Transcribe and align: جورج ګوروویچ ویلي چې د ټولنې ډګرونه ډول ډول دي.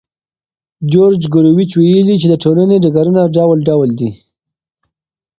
جورج 0.91 1.21
ګوروویچ 1.33 1.71
ویلي 1.75 2.15
چې 2.21 2.27
د 2.29 2.35
ټولنې 2.43 2.75
ډګرونه 2.83 3.21
ډول 3.35 3.57
ډول 3.69 3.89
دي. 3.99 4.09